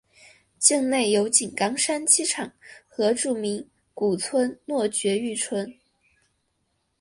[0.57, 2.53] 境内有井冈山机场
[2.87, 5.71] 和著名古村落爵誉村。